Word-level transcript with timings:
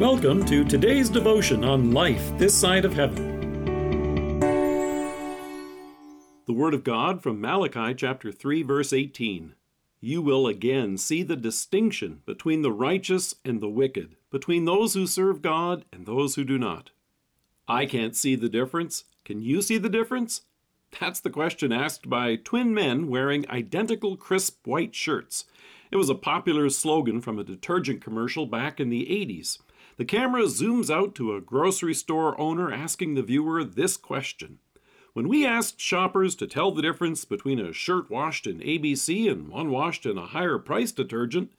Welcome 0.00 0.46
to 0.46 0.64
today's 0.64 1.10
devotion 1.10 1.62
on 1.62 1.90
life 1.90 2.32
this 2.38 2.58
side 2.58 2.86
of 2.86 2.94
heaven. 2.94 4.40
The 6.46 6.54
Word 6.54 6.72
of 6.72 6.84
God 6.84 7.22
from 7.22 7.38
Malachi 7.38 7.92
chapter 7.92 8.32
3, 8.32 8.62
verse 8.62 8.94
18. 8.94 9.54
You 10.00 10.22
will 10.22 10.46
again 10.46 10.96
see 10.96 11.22
the 11.22 11.36
distinction 11.36 12.22
between 12.24 12.62
the 12.62 12.72
righteous 12.72 13.34
and 13.44 13.60
the 13.60 13.68
wicked, 13.68 14.16
between 14.30 14.64
those 14.64 14.94
who 14.94 15.06
serve 15.06 15.42
God 15.42 15.84
and 15.92 16.06
those 16.06 16.34
who 16.34 16.44
do 16.44 16.56
not. 16.56 16.92
I 17.68 17.84
can't 17.84 18.16
see 18.16 18.36
the 18.36 18.48
difference. 18.48 19.04
Can 19.26 19.42
you 19.42 19.60
see 19.60 19.76
the 19.76 19.90
difference? 19.90 20.40
That's 20.98 21.20
the 21.20 21.28
question 21.28 21.72
asked 21.72 22.08
by 22.08 22.36
twin 22.36 22.72
men 22.72 23.08
wearing 23.08 23.44
identical 23.50 24.16
crisp 24.16 24.66
white 24.66 24.94
shirts. 24.94 25.44
It 25.90 25.96
was 25.96 26.08
a 26.08 26.14
popular 26.14 26.70
slogan 26.70 27.20
from 27.20 27.38
a 27.38 27.44
detergent 27.44 28.00
commercial 28.00 28.46
back 28.46 28.80
in 28.80 28.88
the 28.88 29.04
80s. 29.04 29.58
The 30.00 30.06
camera 30.06 30.44
zooms 30.44 30.88
out 30.88 31.14
to 31.16 31.36
a 31.36 31.42
grocery 31.42 31.92
store 31.92 32.40
owner 32.40 32.72
asking 32.72 33.16
the 33.16 33.22
viewer 33.22 33.62
this 33.62 33.98
question. 33.98 34.58
When 35.12 35.28
we 35.28 35.44
asked 35.44 35.78
shoppers 35.78 36.34
to 36.36 36.46
tell 36.46 36.72
the 36.72 36.80
difference 36.80 37.26
between 37.26 37.58
a 37.58 37.74
shirt 37.74 38.10
washed 38.10 38.46
in 38.46 38.60
ABC 38.60 39.30
and 39.30 39.48
one 39.48 39.68
washed 39.68 40.06
in 40.06 40.16
a 40.16 40.28
higher 40.28 40.56
price 40.56 40.90
detergent, 40.90 41.52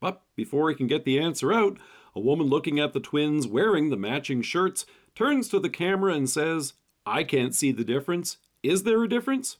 but 0.00 0.22
before 0.34 0.70
he 0.70 0.74
can 0.74 0.86
get 0.86 1.04
the 1.04 1.20
answer 1.20 1.52
out, 1.52 1.76
a 2.16 2.20
woman 2.20 2.46
looking 2.46 2.80
at 2.80 2.94
the 2.94 2.98
twins 2.98 3.46
wearing 3.46 3.90
the 3.90 3.98
matching 3.98 4.40
shirts 4.40 4.86
turns 5.14 5.50
to 5.50 5.60
the 5.60 5.68
camera 5.68 6.14
and 6.14 6.30
says, 6.30 6.72
I 7.04 7.24
can't 7.24 7.54
see 7.54 7.72
the 7.72 7.84
difference. 7.84 8.38
Is 8.62 8.84
there 8.84 9.02
a 9.02 9.08
difference? 9.08 9.58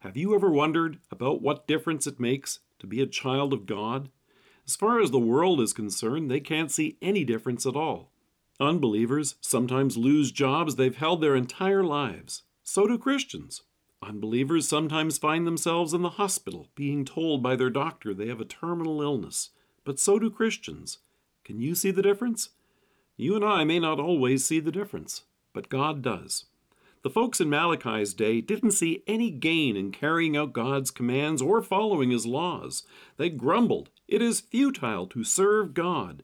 Have 0.00 0.16
you 0.16 0.34
ever 0.34 0.50
wondered 0.50 0.98
about 1.12 1.42
what 1.42 1.68
difference 1.68 2.08
it 2.08 2.18
makes 2.18 2.58
to 2.80 2.88
be 2.88 3.00
a 3.00 3.06
child 3.06 3.52
of 3.52 3.66
God? 3.66 4.08
As 4.66 4.76
far 4.76 5.00
as 5.00 5.10
the 5.10 5.18
world 5.18 5.60
is 5.60 5.72
concerned, 5.72 6.30
they 6.30 6.40
can't 6.40 6.70
see 6.70 6.96
any 7.00 7.24
difference 7.24 7.66
at 7.66 7.76
all. 7.76 8.10
Unbelievers 8.58 9.36
sometimes 9.40 9.96
lose 9.96 10.32
jobs 10.32 10.76
they've 10.76 10.96
held 10.96 11.20
their 11.20 11.36
entire 11.36 11.84
lives. 11.84 12.42
So 12.62 12.86
do 12.86 12.98
Christians. 12.98 13.62
Unbelievers 14.02 14.68
sometimes 14.68 15.18
find 15.18 15.46
themselves 15.46 15.94
in 15.94 16.02
the 16.02 16.10
hospital 16.10 16.68
being 16.74 17.04
told 17.04 17.42
by 17.42 17.54
their 17.54 17.70
doctor 17.70 18.12
they 18.12 18.28
have 18.28 18.40
a 18.40 18.44
terminal 18.44 19.02
illness. 19.02 19.50
But 19.84 20.00
so 20.00 20.18
do 20.18 20.30
Christians. 20.30 20.98
Can 21.44 21.60
you 21.60 21.74
see 21.74 21.90
the 21.90 22.02
difference? 22.02 22.50
You 23.16 23.36
and 23.36 23.44
I 23.44 23.64
may 23.64 23.78
not 23.78 24.00
always 24.00 24.44
see 24.44 24.58
the 24.58 24.72
difference, 24.72 25.22
but 25.52 25.68
God 25.68 26.02
does. 26.02 26.46
The 27.02 27.10
folks 27.10 27.40
in 27.40 27.48
Malachi's 27.48 28.14
day 28.14 28.40
didn't 28.40 28.72
see 28.72 29.04
any 29.06 29.30
gain 29.30 29.76
in 29.76 29.92
carrying 29.92 30.36
out 30.36 30.52
God's 30.52 30.90
commands 30.90 31.40
or 31.40 31.62
following 31.62 32.10
his 32.10 32.26
laws. 32.26 32.82
They 33.16 33.30
grumbled, 33.30 33.90
It 34.08 34.22
is 34.22 34.40
futile 34.40 35.06
to 35.08 35.24
serve 35.24 35.74
God. 35.74 36.22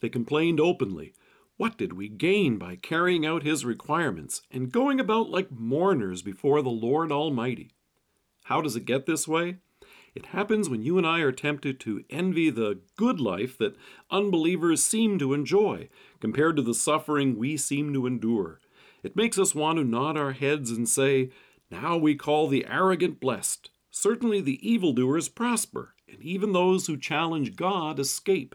They 0.00 0.08
complained 0.08 0.60
openly, 0.60 1.14
What 1.56 1.78
did 1.78 1.94
we 1.94 2.08
gain 2.08 2.58
by 2.58 2.76
carrying 2.76 3.24
out 3.24 3.42
his 3.42 3.64
requirements 3.64 4.42
and 4.50 4.70
going 4.70 5.00
about 5.00 5.30
like 5.30 5.50
mourners 5.50 6.20
before 6.20 6.60
the 6.60 6.70
Lord 6.70 7.10
Almighty? 7.10 7.70
How 8.44 8.60
does 8.60 8.76
it 8.76 8.84
get 8.84 9.06
this 9.06 9.26
way? 9.26 9.58
It 10.14 10.26
happens 10.26 10.68
when 10.68 10.82
you 10.82 10.98
and 10.98 11.06
I 11.06 11.20
are 11.20 11.32
tempted 11.32 11.80
to 11.80 12.04
envy 12.10 12.50
the 12.50 12.80
good 12.96 13.18
life 13.18 13.56
that 13.58 13.76
unbelievers 14.10 14.84
seem 14.84 15.18
to 15.18 15.32
enjoy 15.32 15.88
compared 16.20 16.56
to 16.56 16.62
the 16.62 16.74
suffering 16.74 17.38
we 17.38 17.56
seem 17.56 17.94
to 17.94 18.06
endure. 18.06 18.60
It 19.02 19.16
makes 19.16 19.38
us 19.38 19.54
want 19.54 19.78
to 19.78 19.84
nod 19.84 20.18
our 20.18 20.32
heads 20.32 20.70
and 20.70 20.86
say, 20.86 21.30
Now 21.70 21.96
we 21.96 22.14
call 22.14 22.46
the 22.46 22.66
arrogant 22.66 23.20
blessed. 23.20 23.70
Certainly 23.90 24.42
the 24.42 24.68
evildoers 24.68 25.28
prosper, 25.30 25.91
and 26.12 26.22
even 26.22 26.52
those 26.52 26.86
who 26.86 26.96
challenge 26.96 27.56
God 27.56 27.98
escape. 27.98 28.54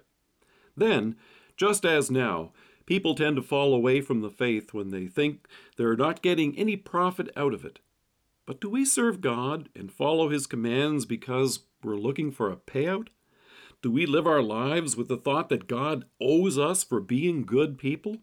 Then, 0.75 1.15
just 1.57 1.85
as 1.85 2.11
now, 2.11 2.51
people 2.85 3.15
tend 3.15 3.35
to 3.35 3.41
fall 3.41 3.73
away 3.73 3.99
from 3.99 4.21
the 4.21 4.29
faith 4.29 4.73
when 4.73 4.91
they 4.91 5.07
think 5.07 5.47
they're 5.75 5.95
not 5.95 6.21
getting 6.21 6.57
any 6.57 6.75
profit 6.75 7.29
out 7.35 7.53
of 7.53 7.65
it. 7.65 7.79
But 8.45 8.61
do 8.61 8.69
we 8.69 8.85
serve 8.85 9.19
God 9.19 9.69
and 9.75 9.91
follow 9.91 10.29
His 10.29 10.47
commands 10.47 11.05
because 11.05 11.65
we're 11.83 11.95
looking 11.95 12.31
for 12.31 12.49
a 12.49 12.55
payout? 12.55 13.07
Do 13.81 13.91
we 13.91 14.05
live 14.05 14.25
our 14.25 14.41
lives 14.41 14.95
with 14.95 15.07
the 15.07 15.17
thought 15.17 15.49
that 15.49 15.67
God 15.67 16.05
owes 16.21 16.57
us 16.57 16.83
for 16.83 16.99
being 16.99 17.45
good 17.45 17.77
people? 17.77 18.17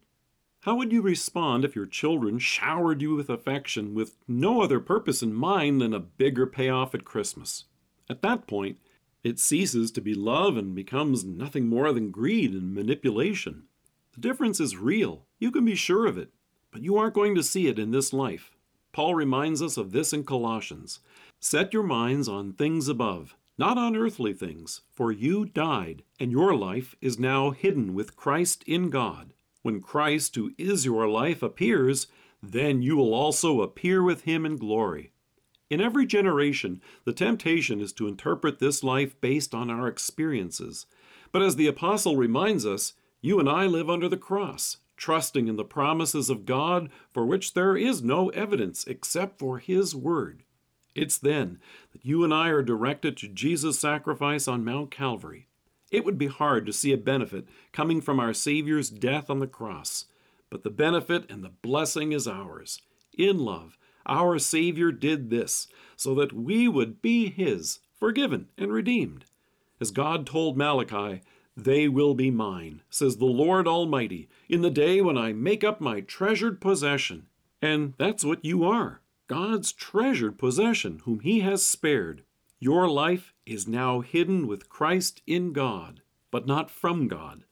How 0.63 0.77
would 0.77 0.93
you 0.93 1.03
respond 1.03 1.63
if 1.65 1.77
your 1.77 1.85
children 1.85 2.39
showered 2.39 3.03
you 3.03 3.15
with 3.15 3.29
affection 3.29 3.93
with 3.93 4.17
no 4.27 4.63
other 4.63 4.81
purpose 4.81 5.23
in 5.23 5.35
mind 5.35 5.83
than 5.83 5.93
a 5.93 6.01
bigger 6.01 6.47
payoff 6.47 6.95
at 6.95 7.05
Christmas? 7.05 7.67
At 8.09 8.23
that 8.23 8.47
point, 8.47 8.79
it 9.25 9.41
ceases 9.41 9.91
to 9.91 10.03
be 10.03 10.15
love 10.15 10.57
and 10.59 10.75
becomes 10.75 11.25
nothing 11.25 11.67
more 11.67 11.93
than 11.93 12.11
greed 12.11 12.53
and 12.53 12.75
manipulation. 12.75 13.65
The 14.13 14.21
difference 14.21 14.61
is 14.61 14.77
real, 14.77 15.25
you 15.39 15.51
can 15.51 15.65
be 15.65 15.75
sure 15.75 16.07
of 16.07 16.19
it, 16.19 16.31
but 16.71 16.83
you 16.83 16.97
aren't 16.97 17.15
going 17.15 17.35
to 17.35 17.43
see 17.43 17.67
it 17.67 17.79
in 17.79 17.91
this 17.91 18.13
life. 18.13 18.53
Paul 18.93 19.15
reminds 19.15 19.63
us 19.63 19.77
of 19.77 19.91
this 19.91 20.13
in 20.13 20.25
Colossians 20.25 21.01
Set 21.41 21.73
your 21.73 21.83
minds 21.83 22.29
on 22.29 22.53
things 22.53 22.87
above, 22.87 23.35
not 23.57 23.79
on 23.79 23.97
earthly 23.97 24.35
things, 24.35 24.83
for 24.93 25.11
you 25.11 25.47
died, 25.47 26.03
and 26.21 26.31
your 26.31 26.55
life 26.55 26.95
is 27.01 27.19
now 27.19 27.51
hidden 27.51 27.95
with 27.95 28.17
Christ 28.17 28.63
in 28.67 28.91
God. 28.91 29.33
When 29.63 29.81
Christ, 29.81 30.37
who 30.37 30.53
is 30.59 30.85
your 30.85 31.09
life, 31.09 31.43
appears, 31.43 32.07
then 32.43 32.83
you 32.83 32.97
will 32.97 33.15
also 33.15 33.63
appear 33.63 34.03
with 34.03 34.23
him 34.25 34.45
in 34.45 34.59
glory. 34.59 35.13
In 35.75 35.81
every 35.81 36.07
generation, 36.07 36.81
the 37.05 37.13
temptation 37.13 37.81
is 37.81 37.93
to 37.95 38.07
interpret 38.07 38.61
this 38.61 38.85
life 38.85 39.21
based 39.21 39.57
on 39.57 39.71
our 39.71 39.89
experiences. 39.89 40.87
But 41.33 41.43
as 41.43 41.57
the 41.57 41.67
Apostle 41.67 42.17
reminds 42.17 42.65
us, 42.65 42.93
you 43.21 43.41
and 43.41 43.49
I 43.49 43.67
live 43.67 43.91
under 43.91 44.09
the 44.09 44.17
cross, 44.17 44.77
trusting 44.97 45.49
in 45.49 45.57
the 45.57 45.65
promises 45.65 46.31
of 46.31 46.47
God 46.47 46.91
for 47.13 47.27
which 47.27 47.55
there 47.55 47.77
is 47.77 48.05
no 48.05 48.29
evidence 48.29 48.87
except 48.87 49.41
for 49.41 49.59
His 49.59 49.97
Word. 49.97 50.45
It's 50.95 51.19
then 51.19 51.59
that 51.93 52.07
you 52.07 52.23
and 52.23 52.33
I 52.33 52.51
are 52.51 52.63
directed 52.63 53.17
to 53.17 53.27
Jesus' 53.27 53.81
sacrifice 53.81 54.47
on 54.47 54.65
Mount 54.65 54.93
Calvary. 54.93 55.49
It 55.91 56.05
would 56.05 56.19
be 56.19 56.29
hard 56.29 56.67
to 56.67 56.73
see 56.73 56.93
a 56.93 56.97
benefit 56.97 57.49
coming 57.73 58.01
from 58.01 58.21
our 58.21 58.33
Savior's 58.33 58.91
death 58.91 59.29
on 59.29 59.41
the 59.41 59.49
cross, 59.49 60.05
but 60.51 60.63
the 60.63 60.71
benefit 60.71 61.29
and 61.29 61.43
the 61.43 61.49
blessing 61.63 62.13
is 62.13 62.29
ours. 62.29 62.81
In 63.19 63.41
love, 63.41 63.77
our 64.07 64.39
Savior 64.39 64.93
did 64.93 65.31
this 65.31 65.69
so 65.97 66.15
that 66.15 66.33
we 66.33 66.69
would 66.69 67.01
be 67.01 67.31
His, 67.31 67.81
forgiven 67.99 68.49
and 68.59 68.73
redeemed. 68.73 69.25
As 69.81 69.91
God 69.91 70.27
told 70.27 70.57
Malachi, 70.57 71.23
They 71.57 71.89
will 71.89 72.15
be 72.15 72.31
mine, 72.31 72.83
says 72.91 73.17
the 73.17 73.25
Lord 73.25 73.67
Almighty, 73.67 74.29
in 74.49 74.63
the 74.63 74.71
day 74.71 75.01
when 75.01 75.19
I 75.19 75.33
make 75.33 75.65
up 75.65 75.81
my 75.81 76.01
treasured 76.01 76.61
possession. 76.61 77.27
And 77.63 77.95
that's 77.99 78.25
what 78.25 78.45
you 78.45 78.65
are 78.65 79.01
God's 79.27 79.73
treasured 79.73 80.39
possession, 80.39 81.01
whom 81.05 81.21
He 81.21 81.41
has 81.41 81.63
spared. 81.65 82.23
Your 82.61 82.89
life 82.89 83.35
is 83.47 83.67
now 83.67 84.01
hidden 84.01 84.47
with 84.47 84.69
Christ 84.69 85.23
in 85.27 85.53
God, 85.53 86.03
but 86.31 86.47
not 86.47 86.71
from 86.71 87.09
God. 87.09 87.45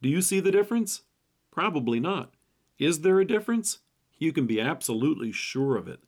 Do 0.00 0.08
you 0.08 0.20
see 0.22 0.40
the 0.40 0.50
difference? 0.50 1.02
Probably 1.50 2.00
not. 2.00 2.34
Is 2.78 3.00
there 3.00 3.20
a 3.20 3.26
difference? 3.26 3.78
You 4.22 4.32
can 4.32 4.46
be 4.46 4.60
absolutely 4.60 5.32
sure 5.32 5.76
of 5.76 5.88
it. 5.88 5.98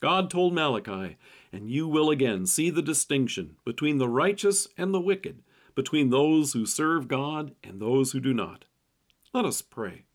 God 0.00 0.28
told 0.28 0.52
Malachi, 0.52 1.16
and 1.52 1.70
you 1.70 1.86
will 1.86 2.10
again 2.10 2.44
see 2.44 2.68
the 2.68 2.82
distinction 2.82 3.58
between 3.64 3.98
the 3.98 4.08
righteous 4.08 4.66
and 4.76 4.92
the 4.92 5.00
wicked, 5.00 5.42
between 5.76 6.10
those 6.10 6.52
who 6.52 6.66
serve 6.66 7.06
God 7.06 7.54
and 7.62 7.80
those 7.80 8.10
who 8.10 8.18
do 8.18 8.34
not. 8.34 8.64
Let 9.32 9.44
us 9.44 9.62
pray. 9.62 10.06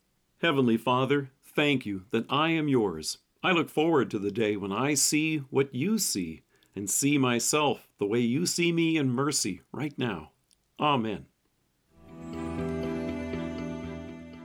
Heavenly 0.42 0.76
Father, 0.76 1.30
thank 1.46 1.86
you 1.86 2.04
that 2.12 2.26
I 2.30 2.50
am 2.50 2.68
yours. 2.68 3.20
I 3.42 3.54
look 3.54 3.70
forward 3.70 4.12
to 4.12 4.20
the 4.20 4.32
day 4.32 4.58
when 4.58 4.74
I 4.74 4.94
see 4.94 5.38
what 5.50 5.74
you 5.74 5.98
see 5.98 6.42
and 6.76 6.90
see 6.90 7.18
myself 7.18 7.88
the 8.00 8.06
way 8.06 8.20
you 8.20 8.46
see 8.46 8.74
me 8.74 8.98
in 8.98 9.10
mercy 9.10 9.62
right 9.72 9.98
now. 9.98 10.32
Amen. 10.78 11.28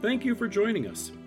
Thank 0.00 0.24
you 0.24 0.36
for 0.36 0.46
joining 0.46 0.86
us. 0.86 1.10